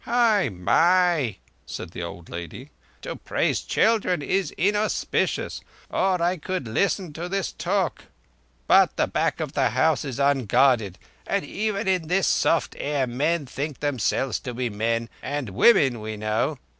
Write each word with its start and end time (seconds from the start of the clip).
"Hai 0.05 0.49
mai!" 0.49 1.37
said 1.63 1.91
the 1.91 2.01
old 2.01 2.27
lady. 2.27 2.71
"To 3.03 3.15
praise 3.15 3.61
children 3.61 4.23
is 4.23 4.49
inauspicious, 4.57 5.61
or 5.91 6.19
I 6.19 6.37
could 6.37 6.67
listen 6.67 7.13
to 7.13 7.29
this 7.29 7.51
talk. 7.51 8.05
But 8.65 8.97
the 8.97 9.05
back 9.05 9.39
of 9.39 9.53
the 9.53 9.69
house 9.69 10.03
is 10.03 10.19
unguarded, 10.19 10.97
and 11.27 11.45
even 11.45 11.87
in 11.87 12.07
this 12.07 12.25
soft 12.25 12.75
air 12.79 13.05
men 13.05 13.45
think 13.45 13.79
themselves 13.79 14.39
to 14.39 14.55
be 14.55 14.71
men, 14.71 15.07
and 15.21 15.49
women 15.51 16.01
we 16.01 16.17
know 16.17 16.57